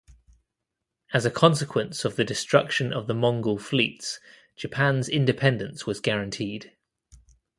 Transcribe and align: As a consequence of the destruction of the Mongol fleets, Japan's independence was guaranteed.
As 1.13 1.27
a 1.27 1.29
consequence 1.29 2.05
of 2.05 2.15
the 2.15 2.23
destruction 2.23 2.91
of 2.91 3.05
the 3.05 3.13
Mongol 3.13 3.59
fleets, 3.59 4.19
Japan's 4.55 5.07
independence 5.07 5.85
was 5.85 5.99
guaranteed. 5.99 6.75